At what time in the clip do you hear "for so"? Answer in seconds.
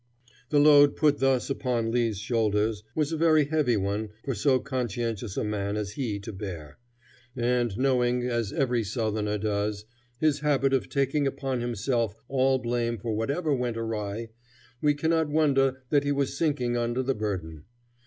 4.25-4.57